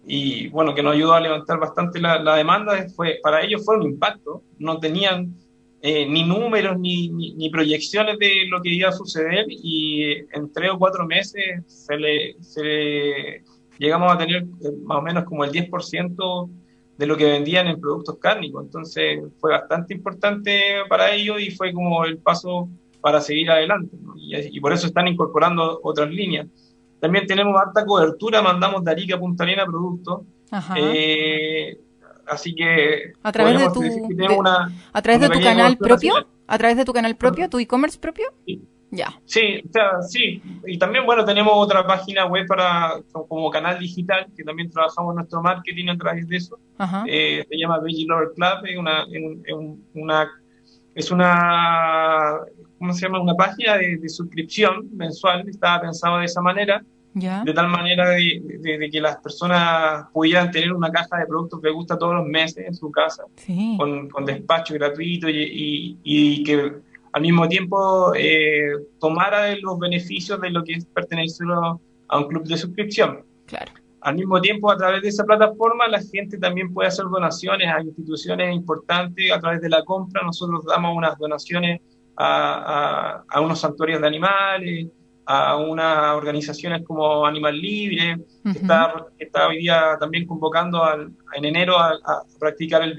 [0.07, 2.87] Y bueno, que nos ayudó a levantar bastante la, demanda.
[2.95, 4.43] Fue, para ellos fue un impacto.
[4.59, 5.35] No tenían
[5.81, 10.03] eh, ni números ni, ni, proyecciones de lo que iba a suceder y
[10.33, 13.43] en tres o cuatro meses se le, se
[13.79, 16.51] llegamos a tener eh, más o menos como el 10%
[16.97, 18.65] de lo que vendían en productos cárnicos.
[18.65, 22.69] Entonces fue bastante importante para ellos y fue como el paso
[23.01, 23.97] para seguir adelante.
[24.17, 26.47] Y, por eso están incorporando otras líneas.
[27.01, 30.23] También tenemos alta cobertura, mandamos de Arica a Punta Arena productos.
[30.77, 31.79] Eh,
[32.27, 33.83] así que a través de tu,
[34.93, 36.15] a través de tu canal propio,
[36.47, 38.27] a través de tu canal propio, tu e-commerce propio.
[38.47, 38.63] Sí.
[38.95, 39.13] Ya.
[39.25, 40.41] Sí, o sea, sí.
[40.67, 45.43] Y también, bueno, tenemos otra página web para como canal digital, que también trabajamos nuestro
[45.43, 46.59] marketing a través de eso.
[47.07, 49.07] Eh, se llama Veggie Lover Club, es una,
[49.95, 50.31] una,
[50.95, 52.39] es una,
[52.79, 53.21] ¿cómo se llama?
[53.21, 56.83] Una página de, suscripción mensual, estaba pensado de esa manera.
[57.15, 61.97] De tal manera de, que las personas pudieran tener una caja de productos que gusta
[61.97, 63.23] todos los meses en su casa,
[63.77, 66.73] con, con, despacho gratuito y, y que
[67.15, 71.47] al mismo tiempo eh, tomara los beneficios de lo que es pertenecer
[72.09, 73.25] a un club de suscripción.
[73.47, 73.71] Claro.
[74.01, 77.81] Al mismo tiempo, a través de esa plataforma, la gente también puede hacer donaciones a
[77.83, 80.23] instituciones importantes a través de la compra.
[80.25, 81.81] Nosotros damos unas donaciones
[82.17, 84.89] a, a, unos santuarios de animales,
[85.25, 90.83] a unas organizaciones como Animal Libre, que está, está, hoy día también convocando
[91.33, 92.95] en enero a, a practicar el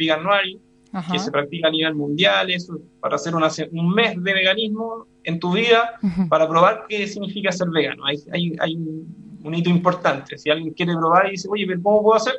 [1.11, 5.51] Que se practica a nivel mundial, eso, para hacer un mes de veganismo en tu
[5.51, 8.05] vida, para probar qué significa ser vegano.
[8.05, 10.37] Hay, hay, hay un, hito importante.
[10.37, 12.35] Si alguien quiere probar y dice, oye, ¿cómo puedo hacer?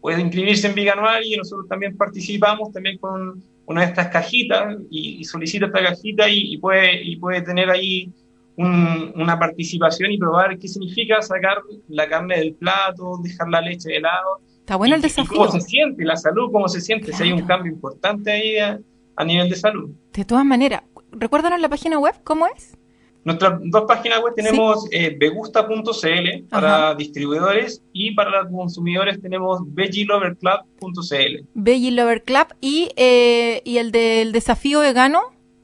[0.00, 5.22] Puede inscribirse en Veganual y nosotros también participamos también con una de estas cajitas y,
[5.24, 8.10] solicita esta cajita y, puede, y puede tener ahí
[8.56, 11.58] una participación y probar qué significa sacar
[11.88, 15.36] la carne del plato, dejar la leche de lado Está bueno el desafío.
[15.36, 16.52] ¿Cómo se siente la salud?
[16.52, 17.12] ¿Cómo se siente?
[17.12, 19.90] Si hay un cambio importante ahí a, nivel de salud.
[20.12, 22.78] De todas maneras, recuérdanos la página web, ¿cómo es?
[23.24, 31.48] Nuestras dos páginas web tenemos eh, begusta.cl para distribuidores y para los consumidores tenemos vegiloverclub.cl.
[31.54, 35.20] Vegiloverclub y, eh, y el del desafío vegano.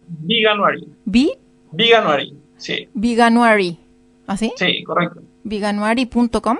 [0.08, 0.84] Veganuary.
[1.04, 1.32] ¿Vi?
[1.70, 2.88] Veganuary, sí.
[2.92, 3.78] Veganuary,
[4.26, 4.52] ¿así?
[4.56, 5.22] Sí, correcto.
[5.44, 6.58] Veganuary.com.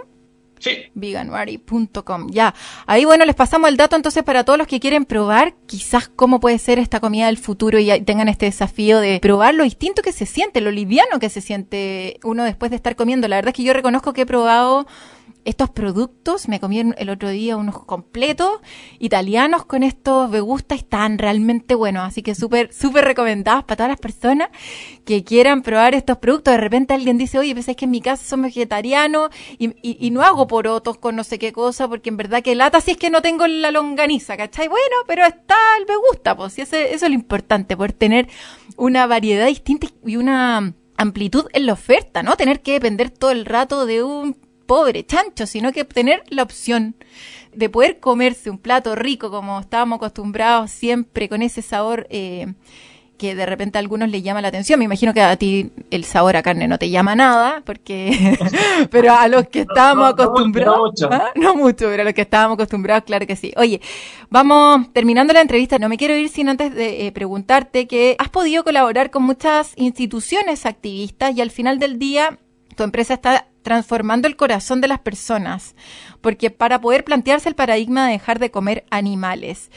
[0.59, 0.77] Sí.
[0.95, 2.29] Veganuary.com.
[2.31, 2.55] Ya.
[2.87, 6.41] Ahí, bueno, les pasamos el dato entonces para todos los que quieren probar quizás cómo
[6.41, 10.13] puede ser esta comida del futuro y tengan este desafío de probar lo distinto que
[10.13, 13.29] se siente, lo liviano que se siente uno después de estar comiendo.
[13.29, 14.87] La verdad es que yo reconozco que he probado
[15.45, 18.61] estos productos, me comí el otro día unos completos
[18.99, 23.91] italianos con estos me gusta están realmente buenos, así que súper, súper recomendados para todas
[23.91, 24.49] las personas
[25.05, 26.53] que quieran probar estos productos.
[26.53, 30.11] De repente alguien dice, oye, pues es que en mi casa somos vegetarianos y, y,
[30.11, 32.97] no hago porotos con no sé qué cosa, porque en verdad que lata si es
[32.97, 34.67] que no tengo la longaniza, ¿cachai?
[34.67, 38.29] Bueno, pero está el me gusta, pues, y eso es lo importante, poder tener
[38.77, 42.37] una variedad distinta y una amplitud en la oferta, ¿no?
[42.37, 46.97] Tener que depender todo el rato de un pobre chancho, sino que tener la opción
[47.55, 52.53] de poder comerse un plato rico como estábamos acostumbrados siempre con ese sabor eh,
[53.17, 54.79] que de repente a algunos les llama la atención.
[54.79, 58.37] Me imagino que a ti el sabor a carne no te llama nada, porque
[58.91, 61.09] pero a los que estábamos acostumbrados, no, mucho.
[61.11, 61.31] ¿ah?
[61.35, 63.53] no mucho, pero a los que estábamos acostumbrados, claro que sí.
[63.57, 63.81] Oye,
[64.29, 65.79] vamos terminando la entrevista.
[65.79, 69.73] No me quiero ir sin antes de eh, preguntarte que has podido colaborar con muchas
[69.77, 72.39] instituciones activistas y al final del día
[72.77, 75.75] tu empresa está transformando el corazón de las personas,
[76.21, 79.73] porque para poder plantearse el paradigma de dejar de comer animales.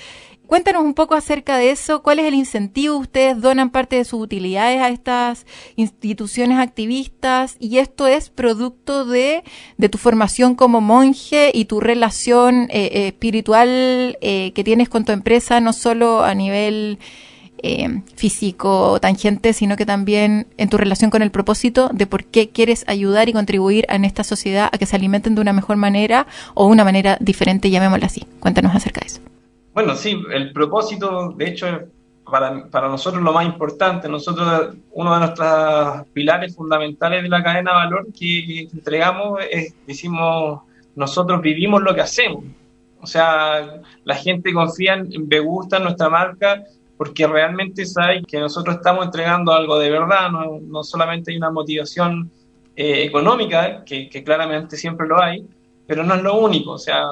[0.46, 4.22] Cuéntanos un poco acerca de eso, cuál es el incentivo, ustedes donan parte de sus
[4.22, 9.44] utilidades a estas instituciones activistas y esto es producto de,
[9.90, 15.14] tu formación como monje y tu relación eh, eh, espiritual eh, que tienes con tu
[15.14, 17.00] empresa, no solo a nivel
[17.64, 22.50] eh, físico tangente, sino que también en tu relación con el propósito de por qué
[22.50, 26.28] quieres ayudar y contribuir en esta sociedad a que se alimenten de una mejor manera
[26.54, 28.26] o una manera diferente, llamémosla así.
[28.40, 29.22] Cuéntanos acerca de eso.
[29.74, 31.68] Bueno, sí, el propósito, de hecho,
[32.30, 34.08] para, para nosotros lo más importante.
[34.08, 40.62] Nosotros, uno de nuestros pilares fundamentales de la cadena de valor que, entregamos es, decimos,
[40.96, 42.44] nosotros vivimos lo que hacemos.
[43.02, 46.64] O sea, la gente confía en, Me Gusta, nuestra marca,
[47.00, 51.50] porque realmente sabe que nosotros estamos entregando algo de verdad, no, no solamente hay una
[51.50, 52.30] motivación
[52.76, 55.48] eh, económica, que, claramente siempre lo hay,
[55.88, 57.06] pero no es lo único, o sea,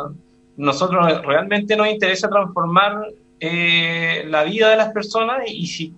[0.58, 5.96] nosotros realmente nos interesa transformar eh, la vida de las personas y, si,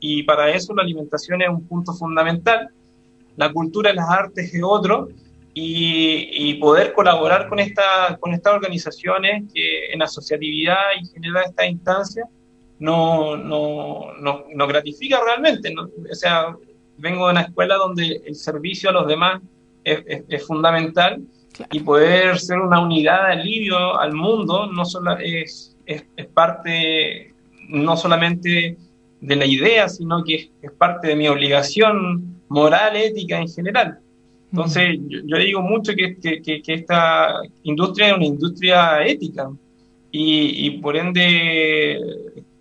[0.00, 2.70] y, para eso la alimentación es un punto fundamental,
[3.36, 5.10] la cultura y las artes es otro,
[5.52, 12.26] y, poder colaborar con, esta, con estas organizaciones que en asociatividad y generar esta instancia
[12.78, 15.74] no, no, no, no gratifica realmente.
[15.78, 16.56] O sea,
[16.98, 19.40] vengo de una escuela donde el servicio a los demás
[19.84, 21.22] es, fundamental
[21.70, 27.32] y poder ser una unidad de alivio al mundo no solo es, es, parte
[27.68, 28.76] no solamente
[29.20, 33.98] de la idea, sino que es, parte de mi obligación moral, ética en general.
[34.52, 39.50] Entonces, yo, digo mucho que, que, esta industria es una industria ética
[40.10, 42.00] y, por ende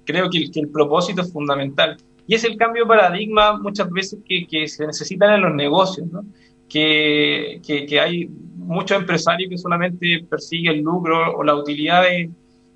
[0.06, 1.98] creo que, el propósito es fundamental.
[2.28, 6.24] Y es el cambio de paradigma muchas veces que, se necesitan en los negocios, ¿no?
[6.70, 12.04] que, hay muchos empresarios que solamente persiguen el lucro o la utilidad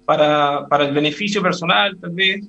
[0.05, 2.47] para, para, el beneficio personal, tal vez,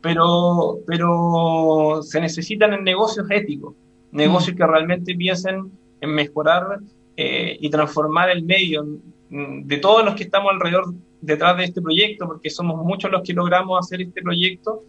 [0.00, 3.74] pero, pero se necesitan en negocios éticos,
[4.12, 6.80] negocios que realmente piensen en mejorar
[7.16, 8.86] eh, y transformar el medio
[9.30, 13.32] de todos los que estamos alrededor detrás de este proyecto, porque somos muchos los que
[13.32, 14.82] logramos hacer este proyecto,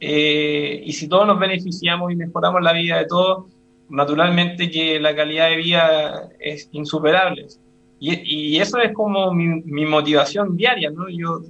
[0.00, 3.46] eh, y si todos nos beneficiamos y mejoramos la vida de todos,
[3.88, 7.46] naturalmente que la calidad de vida es insuperable.
[7.98, 11.08] Y, y eso es como mi, mi, motivación diaria, ¿no?
[11.08, 11.40] Yo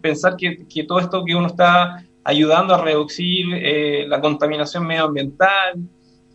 [0.00, 5.86] pensar que, que, todo esto que uno está ayudando a reducir eh, la contaminación medioambiental,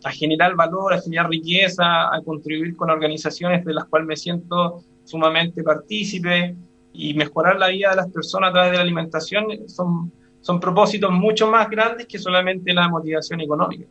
[0.04, 4.84] a generar valor, a generar riqueza, a contribuir con organizaciones de las cuales me siento
[5.04, 6.54] sumamente partícipe
[6.98, 11.12] y mejorar la vida de las personas a través de la alimentación son, son propósitos
[11.12, 13.84] mucho más grandes que solamente la motivación económica.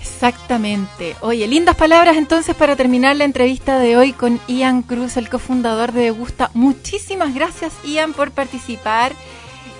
[0.00, 1.14] Exactamente.
[1.20, 5.92] Oye, lindas palabras entonces para terminar la entrevista de hoy con Ian Cruz, el cofundador
[5.92, 6.50] de Gusta.
[6.52, 9.12] Muchísimas gracias Ian por participar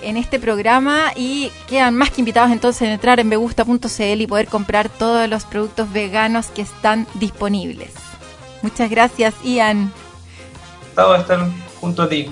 [0.01, 4.47] en este programa y quedan más que invitados entonces a entrar en megusta.cl y poder
[4.47, 7.91] comprar todos los productos veganos que están disponibles.
[8.61, 9.91] Muchas gracias Ian.
[10.87, 12.29] Estar junto a ti.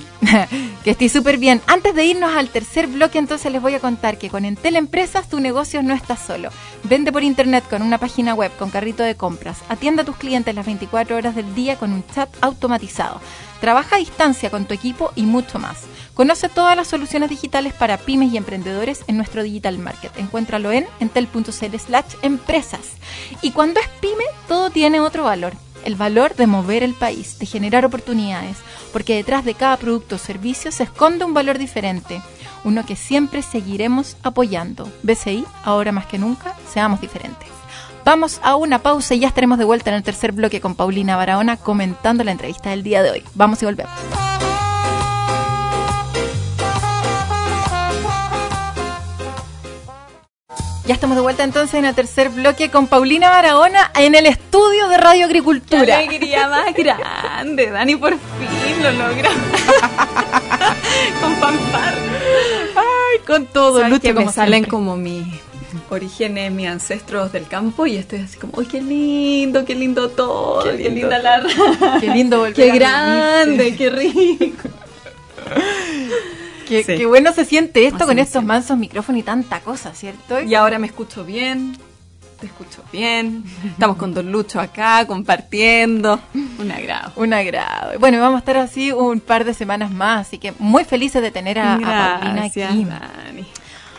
[0.84, 1.62] que estoy súper bien.
[1.68, 5.30] Antes de irnos al tercer bloque, entonces les voy a contar que con Entel Empresas
[5.30, 6.50] tu negocio no está solo.
[6.84, 9.60] Vende por internet con una página web, con carrito de compras.
[9.70, 13.20] Atienda a tus clientes las 24 horas del día con un chat automatizado.
[13.60, 15.84] Trabaja a distancia con tu equipo y mucho más.
[16.14, 20.12] Conoce todas las soluciones digitales para pymes y emprendedores en nuestro Digital Market.
[20.18, 22.82] Encuéntralo en entel.cl slash empresas.
[23.42, 25.54] Y cuando es pyme, todo tiene otro valor.
[25.86, 28.58] El valor de mover el país, de generar oportunidades
[28.98, 32.20] porque detrás de cada producto o servicio se esconde un valor diferente,
[32.64, 34.92] uno que siempre seguiremos apoyando.
[35.04, 37.48] BCI, ahora más que nunca, seamos diferentes.
[38.04, 41.16] Vamos a una pausa y ya estaremos de vuelta en el tercer bloque con Paulina
[41.16, 43.24] Barahona comentando la entrevista del día de hoy.
[43.36, 43.94] Vamos y volvemos.
[50.88, 54.88] Ya estamos de vuelta entonces en el tercer bloque con Paulina Barahona en el estudio
[54.88, 55.84] de Radio Agricultura.
[55.86, 59.30] Qué alegría más grande, Dani, por fin lo logra.
[61.22, 61.94] con fanfar.
[62.74, 65.26] Ay, con todo, Lucho, que me salen como mis
[65.90, 70.64] orígenes, mis ancestros del campo y estoy así como, ¡ay, qué lindo, qué lindo todo!
[70.64, 71.44] ¡Qué, linda la
[72.00, 74.70] Qué lindo volver ¡Qué grande, qué rico!
[76.68, 80.42] Qué, bueno se siente esto con estos mansos micrófonos y tanta cosa, ¿cierto?
[80.42, 81.78] Y ahora me escucho bien,
[82.40, 83.44] te escucho bien.
[83.66, 86.20] Estamos con Don Lucho acá compartiendo.
[86.60, 87.14] Un agrado.
[87.16, 87.98] Un agrado.
[88.00, 91.32] Bueno, vamos a estar así un par de semanas más, así que muy felices de
[91.32, 92.62] tener a, Paulina aquí.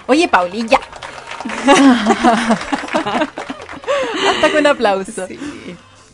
[0.07, 0.81] Oye, Paulilla.
[4.29, 5.27] Hasta con aplauso.
[5.27, 5.39] Sí.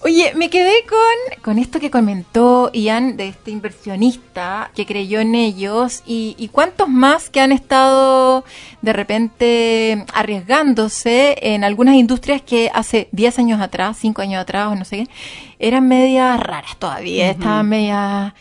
[0.07, 5.35] Oye, me quedé con, con esto que comentó Ian de este inversionista que creyó en
[5.35, 8.45] ellos y, y cuántos más que han estado
[8.83, 14.75] de repente arriesgándose en algunas industrias que hace 10 años atrás, 5 años atrás o
[14.75, 15.09] no sé qué,
[15.59, 18.35] eran medias raras todavía, estaban medias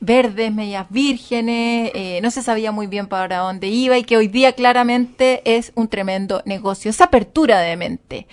[0.00, 4.28] verdes, medias vírgenes, eh, no se sabía muy bien para dónde iba y que hoy
[4.28, 6.90] día claramente es un tremendo negocio.
[6.90, 8.26] Esa apertura de mente,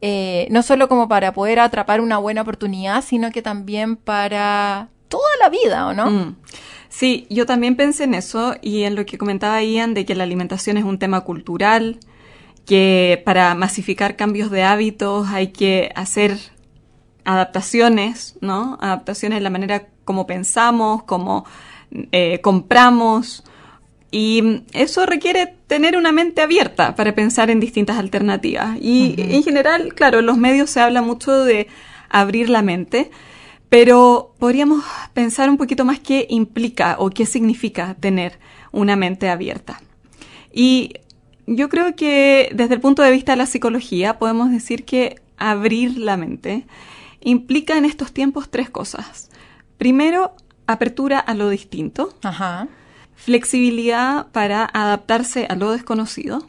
[0.00, 5.30] eh, no solo como para poder atrapar una buena oportunidad, sino que también para toda
[5.40, 6.10] la vida, ¿o no?
[6.10, 6.36] Mm.
[6.88, 10.24] Sí, yo también pensé en eso y en lo que comentaba Ian de que la
[10.24, 11.98] alimentación es un tema cultural,
[12.66, 16.36] que para masificar cambios de hábitos hay que hacer
[17.24, 18.76] adaptaciones, ¿no?
[18.80, 21.44] Adaptaciones en la manera como pensamos, como
[22.12, 23.44] eh, compramos.
[24.10, 28.76] Y eso requiere tener una mente abierta para pensar en distintas alternativas.
[28.80, 31.66] Y en general, claro, en los medios se habla mucho de
[32.10, 33.10] abrir la mente,
[33.70, 34.84] pero podríamos
[35.14, 38.38] pensar un poquito más qué implica o qué significa tener
[38.70, 39.80] una mente abierta.
[40.52, 40.92] Y
[41.46, 45.96] yo creo que desde el punto de vista de la psicología podemos decir que abrir
[45.96, 46.66] la mente
[47.20, 49.30] implica en estos tiempos tres cosas.
[49.82, 50.36] Primero,
[50.68, 52.14] apertura a lo distinto.
[53.16, 56.46] Flexibilidad para adaptarse a lo desconocido.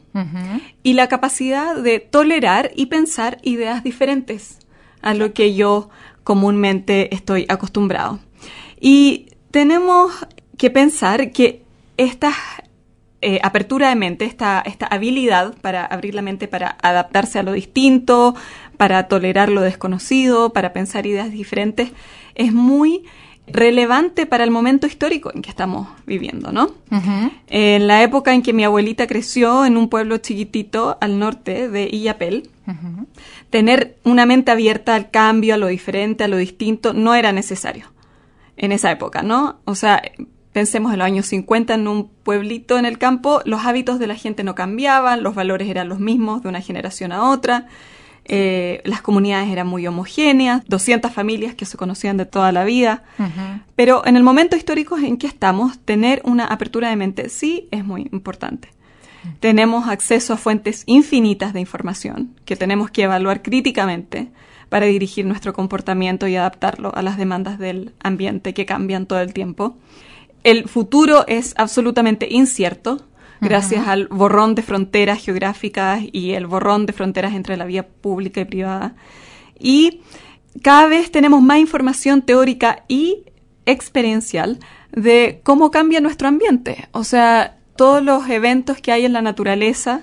[0.84, 4.60] Y la capacidad de tolerar y pensar ideas diferentes
[5.02, 5.90] a lo que yo
[6.24, 8.20] comúnmente estoy acostumbrado.
[8.80, 10.14] Y tenemos
[10.60, 11.64] que pensar que
[11.98, 12.32] esta
[13.22, 17.54] eh, apertura de mente, esta, esta habilidad para abrir la mente, para adaptarse a lo
[17.54, 18.36] distinto,
[18.78, 21.94] para tolerar lo desconocido, para pensar ideas diferentes,
[22.36, 23.04] es muy
[23.48, 26.72] relevante para el momento histórico en que estamos viviendo, ¿no?
[27.48, 31.90] En la época en que mi abuelita creció en un pueblo chiquitito al norte de
[31.92, 32.50] Illapel,
[33.50, 37.92] tener una mente abierta al cambio, a lo diferente, a lo distinto, no era necesario
[38.56, 39.60] en esa época, ¿no?
[39.66, 40.02] O sea,
[40.54, 44.16] pensemos en los años 50 en un pueblito en el campo, los hábitos de la
[44.16, 47.68] gente no cambiaban, los valores eran los mismos de una generación a otra,
[48.26, 53.04] eh, las comunidades eran muy homogéneas, 200 familias que se conocían de toda la vida.
[53.76, 57.86] Pero en el momento histórico en que estamos, tener una apertura de mente sí es
[57.86, 58.70] muy importante.
[59.40, 64.32] Tenemos acceso a fuentes infinitas de información que tenemos que evaluar críticamente
[64.70, 69.34] para dirigir nuestro comportamiento y adaptarlo a las demandas del ambiente que cambian todo el
[69.34, 69.78] tiempo.
[70.44, 73.06] El futuro es absolutamente incierto,
[73.44, 78.42] gracias al borrón de fronteras geográficas y el borrón de fronteras entre la vía pública
[78.42, 78.96] y privada.
[79.60, 80.02] Y
[80.62, 83.24] cada vez tenemos más información teórica y
[83.66, 84.60] experiencial
[84.92, 86.88] de cómo cambia nuestro ambiente.
[86.92, 90.02] O sea, todos los eventos que hay en la naturaleza,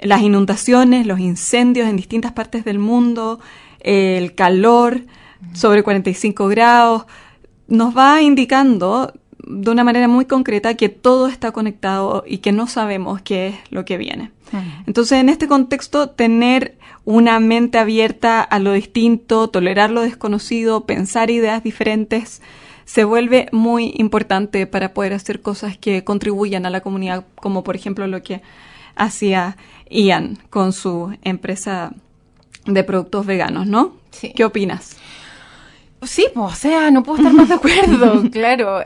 [0.00, 3.40] las inundaciones, los incendios en distintas partes del mundo,
[3.80, 5.02] el calor
[5.52, 7.06] sobre 45 grados,
[7.66, 9.12] nos va indicando
[9.46, 13.54] de una manera muy concreta que todo está conectado y que no sabemos qué es
[13.70, 14.30] lo que viene.
[14.86, 21.30] Entonces, en este contexto, tener una mente abierta a lo distinto, tolerar lo desconocido, pensar
[21.30, 22.40] ideas diferentes,
[22.84, 27.74] se vuelve muy importante para poder hacer cosas que contribuyan a la comunidad, como por
[27.74, 28.42] ejemplo lo que
[28.94, 29.56] hacía
[29.90, 31.92] Ian con su empresa
[32.66, 33.94] de productos veganos, ¿no?
[34.10, 34.32] Sí.
[34.34, 34.96] ¿Qué opinas?
[36.02, 38.82] Sí, pues, o sea, no puedo estar más de acuerdo, claro.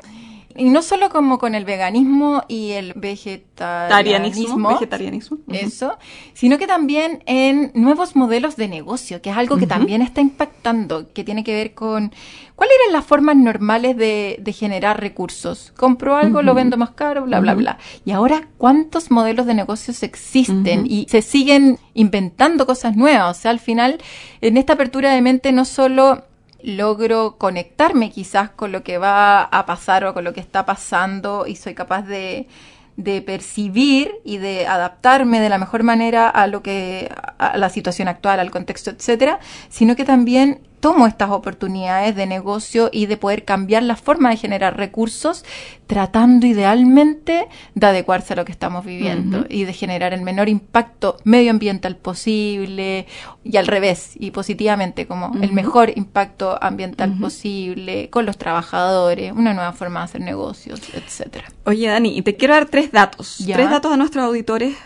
[0.59, 5.39] Y no solo como con el veganismo y el vegetarianismo, vegetarianismo.
[5.53, 5.97] eso,
[6.35, 11.13] sino que también en nuevos modelos de negocio, que es algo que también está impactando,
[11.13, 12.13] que tiene que ver con
[12.57, 15.73] cuáles eran las formas normales de, generar recursos.
[15.77, 17.79] Compro algo, lo vendo más caro, bla, bla, bla.
[18.05, 20.87] Y ahora, ¿cuántos modelos de negocios existen?
[20.87, 23.39] Y se siguen inventando cosas nuevas.
[23.39, 24.01] O sea, al final,
[24.41, 26.25] en esta apertura de mente no solo
[26.63, 31.47] logro conectarme quizás con lo que va a pasar o con lo que está pasando
[31.47, 32.49] y soy capaz de,
[32.97, 38.09] de percibir y de adaptarme de la mejor manera a lo que a la situación
[38.09, 39.39] actual, al contexto, etcétera,
[39.69, 44.37] sino que también tomo estas oportunidades de negocio y de poder cambiar la forma de
[44.37, 45.45] generar recursos,
[45.87, 51.17] tratando idealmente de adecuarse a lo que estamos viviendo y de generar el menor impacto
[51.25, 53.07] medioambiental posible
[53.45, 59.55] y al revés, y positivamente, como el mejor impacto ambiental posible con los trabajadores, una
[59.55, 61.47] nueva forma de hacer negocios, etcétera.
[61.65, 64.77] Oye, Dani, te quiero dar tres datos, tres datos a nuestros auditores.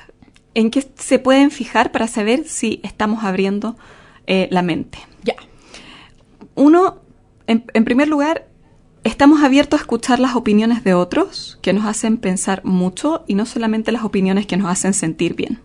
[0.54, 3.74] En que se pueden fijar para saber si estamos abriendo
[4.26, 4.98] eh, la mente.
[6.54, 6.98] Uno,
[7.46, 8.48] en, primer lugar,
[9.04, 13.46] estamos abiertos a escuchar las opiniones de otros que nos hacen pensar mucho y no
[13.46, 15.60] solamente las opiniones que nos hacen sentir bien.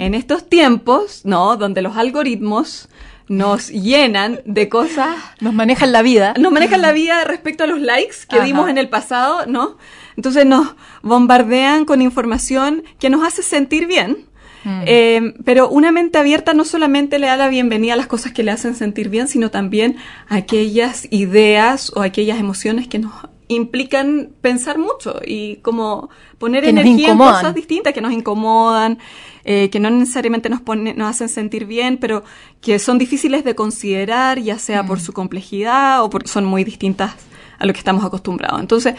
[0.00, 1.56] En estos tiempos, ¿no?
[1.56, 2.88] Donde los algoritmos
[3.28, 5.16] nos llenan de cosas.
[5.40, 6.34] Nos manejan la vida.
[6.38, 9.78] Nos manejan la vida respecto a los likes que dimos en el pasado, ¿no?
[10.16, 14.26] Entonces nos bombardean con información que nos hace sentir bien
[14.66, 14.82] Mm.
[14.84, 18.42] Eh, pero una mente abierta no solamente le da la bienvenida a las cosas que
[18.42, 19.94] le hacen sentir bien, sino también
[20.28, 23.12] a aquellas ideas o aquellas emociones que nos
[23.46, 28.98] implican pensar mucho y como poner energía en cosas distintas que nos incomodan,
[29.44, 32.24] eh, que no necesariamente nos, nos hacen sentir bien, pero
[32.60, 35.00] que son difíciles de considerar, ya sea por mm.
[35.00, 37.14] su complejidad o porque son muy distintas
[37.60, 38.60] a lo que estamos acostumbrados.
[38.60, 38.96] Entonces,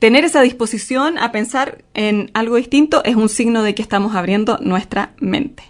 [0.00, 4.58] tener esa disposición a pensar en algo distinto es un signo de que estamos abriendo
[4.60, 5.62] nuestra mente.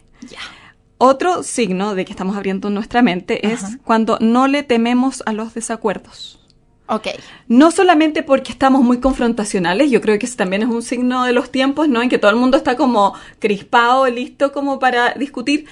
[0.97, 5.55] Otro signo de que estamos abriendo nuestra mente es cuando no le tememos a los
[5.55, 6.39] desacuerdos.
[6.87, 7.09] Ok.
[7.49, 11.33] No solamente porque estamos muy confrontacionales, yo creo que ese también es un signo de
[11.33, 12.03] los tiempos, ¿no?
[12.03, 15.67] En que todo el mundo está como crispado, listo como para discutir,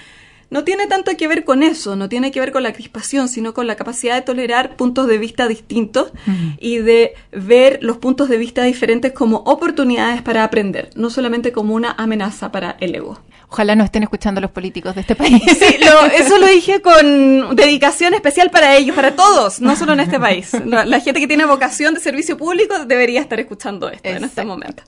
[0.50, 3.54] no tiene tanto que ver con eso, no tiene que ver con la crispación, sino
[3.54, 6.12] con la capacidad de tolerar puntos de vista distintos
[6.58, 11.74] y de ver los puntos de vista diferentes como oportunidades para aprender, no solamente como
[11.74, 13.20] una amenaza para el ego.
[13.50, 15.42] Ojalá no estén escuchando los políticos de este país.
[15.58, 15.78] Sí,
[16.14, 20.52] eso lo dije con dedicación especial para ellos, para todos, no solo en este país.
[20.64, 24.82] La, gente que tiene vocación de servicio público debería estar escuchando esto en este momento.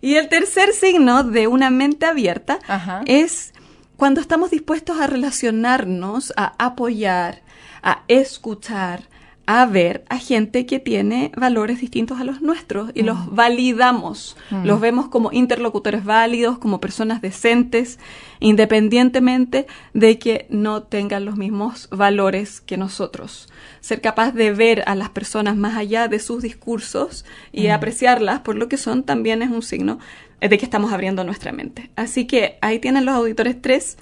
[0.00, 2.58] Y el tercer signo de una mente abierta
[3.06, 3.52] es
[3.96, 7.42] cuando estamos dispuestos a relacionarnos, a apoyar,
[7.82, 9.04] a escuchar,
[9.46, 13.34] a ver a gente que tiene valores distintos a los nuestros y los mm.
[13.34, 14.64] validamos, mm.
[14.66, 18.00] los vemos como interlocutores válidos, como personas decentes,
[18.40, 23.48] independientemente de que no tengan los mismos valores que nosotros.
[23.80, 27.70] Ser capaz de ver a las personas más allá de sus discursos y mm.
[27.70, 30.00] apreciarlas por lo que son también es un signo
[30.40, 31.90] de que estamos abriendo nuestra mente.
[31.96, 33.96] Así que ahí tienen los auditores tres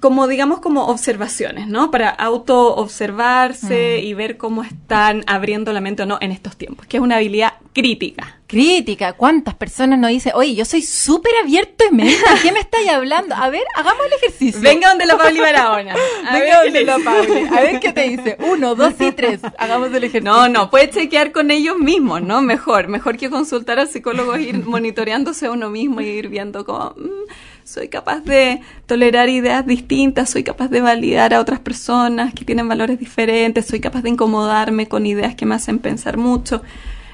[0.00, 1.90] como digamos como observaciones, ¿no?
[1.90, 4.06] Para auto observarse mm.
[4.06, 7.16] y ver cómo están abriendo la mente o no en estos tiempos, que es una
[7.16, 8.36] habilidad crítica.
[8.46, 12.88] Crítica, ¿cuántas personas nos dicen, oye, yo soy súper abierto y mente, ¿qué me estáis
[12.88, 13.34] hablando?
[13.34, 14.60] A ver, hagamos el ejercicio.
[14.62, 15.94] Venga donde la Pauli Barahona.
[16.32, 17.46] Venga donde la Pauli.
[17.54, 18.38] A ver qué te dice.
[18.50, 19.40] Uno, dos y tres.
[19.58, 20.22] Hagamos el ejercicio.
[20.22, 22.40] No, no, puede chequear con ellos mismos, ¿no?
[22.40, 26.94] Mejor, mejor que consultar al psicólogo ir monitoreándose a uno mismo y ir viendo cómo...
[26.96, 27.30] Mm,
[27.68, 32.66] soy capaz de tolerar ideas distintas, soy capaz de validar a otras personas que tienen
[32.66, 36.62] valores diferentes, soy capaz de incomodarme con ideas que me hacen pensar mucho.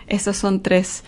[0.07, 1.03] Esos son tres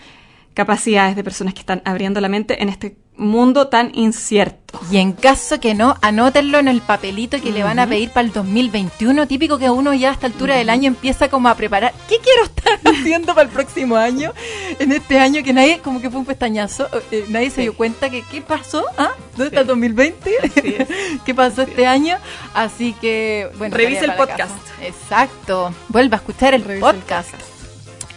[0.57, 4.79] capacidades de personas que están abriendo la mente en este mundo tan incierto.
[4.89, 8.25] Y en caso que no, anótenlo en el papelito que le van a pedir para
[8.25, 9.27] el 2021.
[9.27, 11.93] Típico que uno ya a esta altura del año empieza como a preparar.
[12.09, 14.33] ¿Qué quiero estar haciendo para el próximo año?
[14.79, 18.09] En este año que nadie, como que fue un pestañazo, eh, nadie se dio cuenta
[18.09, 18.83] que qué pasó.
[18.97, 19.11] ¿Ah?
[19.33, 20.87] ¿Dónde está el 2020?
[21.23, 22.17] ¿Qué pasó este año?
[22.55, 23.77] Así que, bueno.
[23.77, 24.57] Revisa el podcast.
[24.81, 25.71] Exacto.
[25.89, 27.35] Vuelva a escuchar el podcast.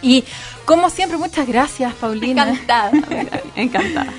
[0.01, 0.23] Y
[0.65, 2.49] como siempre, muchas gracias, Paulina.
[2.49, 2.91] Encantada.
[3.55, 4.13] encantada.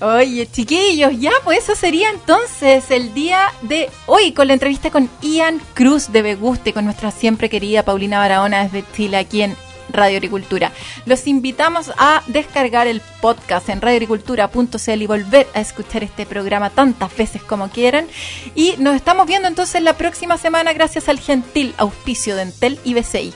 [0.00, 5.10] Oye, chiquillos, ya, pues eso sería entonces el día de hoy con la entrevista con
[5.20, 9.56] Ian Cruz de Beguste, con nuestra siempre querida Paulina Barahona desde Chile, aquí en
[9.90, 10.72] Radio Agricultura.
[11.06, 17.14] Los invitamos a descargar el podcast en radioagricultura.cl y volver a escuchar este programa tantas
[17.16, 18.06] veces como quieran.
[18.54, 22.94] Y nos estamos viendo entonces la próxima semana gracias al gentil auspicio de Entel y
[22.94, 23.34] BCI.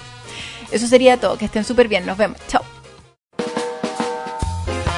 [0.70, 1.36] Eso sería todo.
[1.38, 2.06] Que estén súper bien.
[2.06, 2.38] Nos vemos.
[2.48, 2.62] Chao.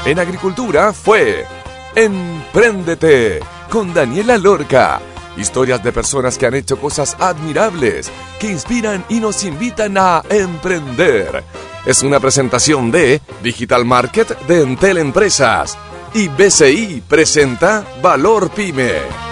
[0.05, 1.47] En Agricultura fue
[1.95, 5.01] Empréndete con Daniela Lorca.
[5.37, 11.45] Historias de personas que han hecho cosas admirables, que inspiran y nos invitan a emprender.
[11.87, 15.77] Es una presentación de Digital Market de Entel Empresas
[16.15, 19.30] y BCI presenta Valor Pyme.